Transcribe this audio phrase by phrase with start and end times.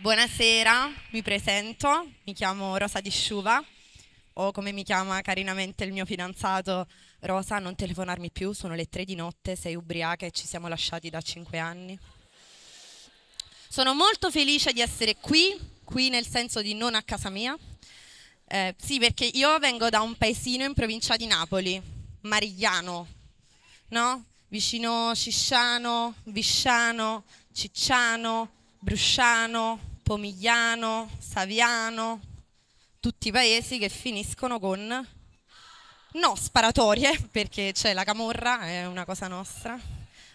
[0.00, 3.64] Buonasera, mi presento, mi chiamo Rosa Di Sciuva
[4.34, 6.86] o come mi chiama carinamente il mio fidanzato
[7.20, 11.10] Rosa, non telefonarmi più, sono le tre di notte, sei ubriaca e ci siamo lasciati
[11.10, 11.98] da cinque anni.
[13.68, 17.56] Sono molto felice di essere qui, qui nel senso di non a casa mia.
[18.48, 21.82] Eh, sì, perché io vengo da un paesino in provincia di Napoli,
[22.20, 23.08] Marigliano,
[23.88, 24.24] no?
[24.48, 32.20] Vicino Cisciano, Visciano, Cicciano, Brusciano, Pomigliano, Saviano,
[33.00, 35.08] tutti i paesi che finiscono con
[36.12, 39.78] no sparatorie, perché c'è la camorra, è una cosa nostra.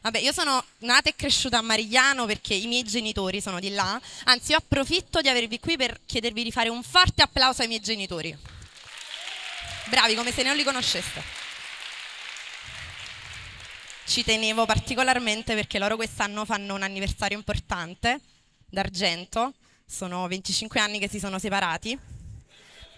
[0.02, 4.00] Vabbè, io sono nata e cresciuta a Marigliano perché i miei genitori sono di là.
[4.26, 7.82] Anzi, io approfitto di avervi qui per chiedervi di fare un forte applauso ai miei
[7.82, 8.36] genitori.
[9.86, 11.41] Bravi, come se non li conosceste.
[14.12, 18.20] Ci tenevo particolarmente perché loro quest'anno fanno un anniversario importante
[18.70, 19.54] d'argento.
[19.85, 21.98] Sono 25 anni che si sono separati.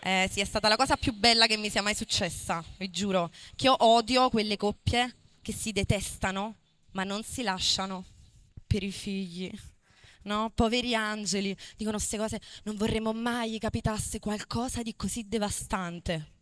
[0.02, 3.30] Eh, sì, è stata la cosa più bella che mi sia mai successa, vi giuro.
[3.56, 6.56] Che io odio quelle coppie che si detestano
[6.94, 8.06] ma non si lasciano
[8.66, 9.52] per i figli.
[10.24, 10.50] No?
[10.56, 16.33] Poveri angeli, dicono queste cose, non vorremmo mai capitasse qualcosa di così devastante.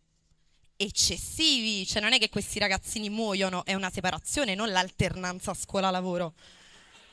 [0.82, 6.32] Eccessivi, cioè non è che questi ragazzini muoiono, è una separazione, non l'alternanza scuola-lavoro.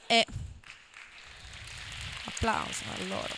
[0.07, 0.25] E...
[2.23, 3.35] Applauso a loro.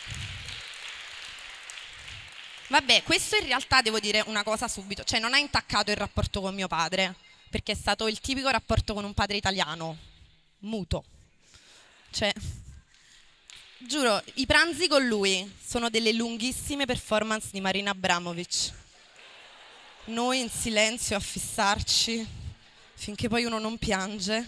[2.68, 6.40] Vabbè, questo in realtà devo dire una cosa subito, cioè non ha intaccato il rapporto
[6.40, 7.14] con mio padre,
[7.50, 9.98] perché è stato il tipico rapporto con un padre italiano,
[10.60, 11.04] muto.
[12.10, 12.32] Cioè,
[13.76, 18.80] giuro, i pranzi con lui sono delle lunghissime performance di Marina Abramovic.
[20.12, 22.26] Noi in silenzio a fissarci
[22.96, 24.46] finché poi uno non piange.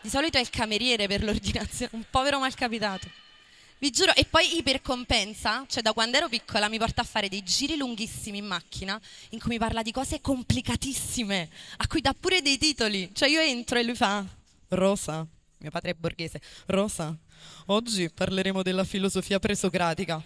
[0.00, 3.06] Di solito è il cameriere per l'ordinazione, un povero malcapitato.
[3.78, 7.42] Vi giuro, e poi ipercompensa, cioè da quando ero piccola mi porta a fare dei
[7.42, 8.98] giri lunghissimi in macchina
[9.30, 13.10] in cui mi parla di cose complicatissime, a cui dà pure dei titoli.
[13.12, 14.24] Cioè io entro e lui fa,
[14.68, 15.26] Rosa,
[15.58, 17.14] mio padre è borghese, Rosa,
[17.66, 20.22] oggi parleremo della filosofia presocratica.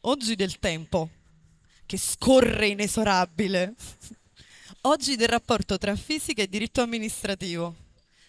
[0.00, 1.10] Oggi del tempo,
[1.86, 3.74] che scorre inesorabile.
[4.82, 7.74] Oggi del rapporto tra fisica e diritto amministrativo.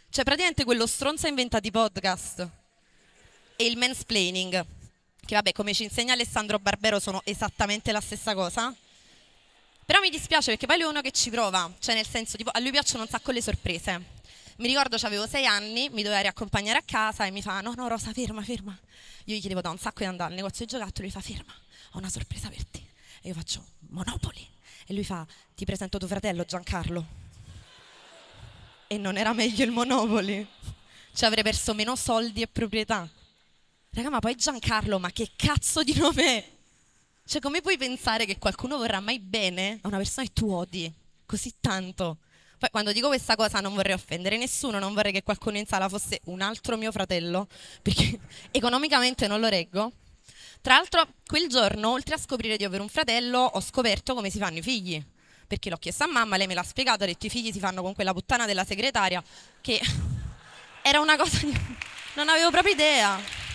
[0.09, 2.47] Cioè praticamente quello stronzo ha inventato i podcast
[3.55, 4.65] e il mansplaining,
[5.25, 8.73] che vabbè come ci insegna Alessandro Barbero sono esattamente la stessa cosa.
[9.85, 12.51] Però mi dispiace perché poi lui è uno che ci prova, cioè nel senso tipo
[12.51, 14.15] a lui piacciono un sacco le sorprese.
[14.57, 17.87] Mi ricordo avevo sei anni, mi doveva riaccompagnare a casa e mi fa no no
[17.87, 18.77] Rosa ferma ferma.
[19.25, 21.53] Io gli chiedevo da un sacco di andare al negozio di giocattoli, lui fa ferma,
[21.91, 22.86] ho una sorpresa per te.
[23.21, 24.45] E io faccio Monopoli.
[24.85, 27.05] E lui fa ti presento tuo fratello Giancarlo.
[28.87, 30.47] E non era meglio il Monopoli?
[31.13, 33.09] Cioè avrei perso meno soldi e proprietà.
[33.89, 36.51] Raga, ma poi Giancarlo, ma che cazzo di nome è?
[37.25, 40.91] Cioè, come puoi pensare che qualcuno vorrà mai bene a una persona che tu odi
[41.25, 42.19] così tanto?
[42.57, 45.89] Poi quando dico questa cosa non vorrei offendere nessuno, non vorrei che qualcuno in sala
[45.89, 47.47] fosse un altro mio fratello,
[47.81, 48.17] perché
[48.51, 49.91] economicamente non lo reggo.
[50.61, 54.37] Tra l'altro, quel giorno, oltre a scoprire di avere un fratello, ho scoperto come si
[54.37, 55.03] fanno i figli.
[55.47, 57.81] Perché l'ho chiesto a mamma, lei me l'ha spiegato, ha detto i figli si fanno
[57.81, 59.23] con quella puttana della segretaria,
[59.61, 59.79] che
[60.81, 61.57] era una cosa di...
[62.15, 63.45] non avevo proprio idea.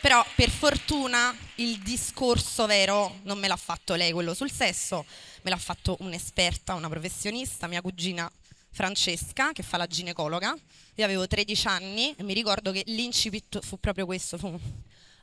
[0.00, 5.04] Però per fortuna il discorso vero non me l'ha fatto lei, quello sul sesso,
[5.42, 8.30] me l'ha fatto un'esperta, una professionista, mia cugina
[8.76, 10.54] Francesca, che fa la ginecologa.
[10.96, 14.36] Io avevo 13 anni e mi ricordo che l'incipit fu proprio questo.
[14.36, 14.54] Fu,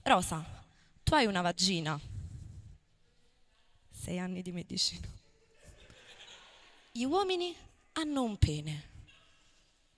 [0.01, 0.43] Rosa,
[1.03, 1.99] tu hai una vagina.
[3.91, 5.07] Sei anni di medicina.
[6.91, 7.55] Gli uomini
[7.91, 8.89] hanno un pene.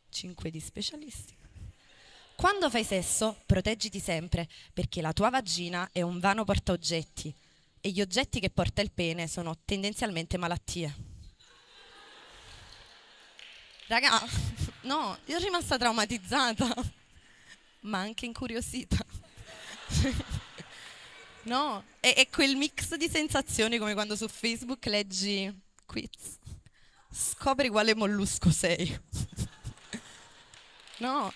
[0.09, 1.33] Cinque di specialisti.
[2.35, 7.33] Quando fai sesso, proteggiti sempre, perché la tua vagina è un vano portaoggetti
[7.79, 11.04] e gli oggetti che porta il pene sono tendenzialmente malattie.
[13.87, 14.19] Raga,
[14.83, 16.73] no, io sono rimasta traumatizzata,
[17.81, 18.97] ma anche incuriosita.
[21.43, 25.53] no, è, è quel mix di sensazioni come quando su Facebook leggi
[25.85, 26.39] quiz.
[27.11, 28.99] Scopri quale mollusco sei.
[30.97, 31.31] no,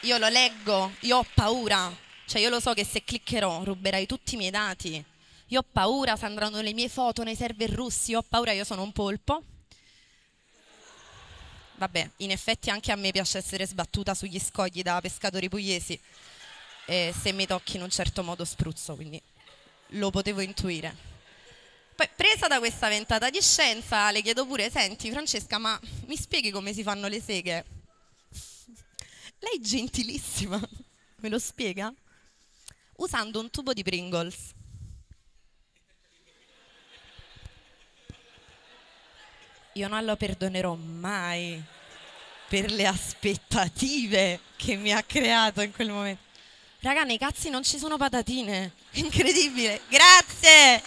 [0.00, 1.90] io lo leggo, io ho paura,
[2.26, 5.11] cioè io lo so che se cliccherò ruberai tutti i miei dati.
[5.52, 8.82] Io ho paura se andranno le mie foto nei server russi, ho paura, io sono
[8.82, 9.42] un polpo.
[11.74, 16.00] Vabbè, in effetti anche a me piace essere sbattuta sugli scogli da pescatori pugliesi.
[16.86, 19.20] e se mi tocchi in un certo modo spruzzo, quindi
[19.88, 20.96] lo potevo intuire.
[21.94, 26.50] Poi, presa da questa ventata di scienza, le chiedo pure, senti Francesca, ma mi spieghi
[26.50, 27.64] come si fanno le seghe?
[29.38, 30.58] Lei gentilissima,
[31.20, 31.92] me lo spiega?
[32.96, 34.60] Usando un tubo di Pringles.
[39.74, 41.62] Io non lo perdonerò mai
[42.48, 46.22] per le aspettative che mi ha creato in quel momento.
[46.80, 48.72] Raga, nei cazzi non ci sono patatine.
[48.92, 49.80] Incredibile.
[49.88, 50.82] Grazie.